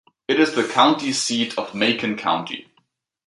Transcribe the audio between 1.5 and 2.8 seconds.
of Macon County.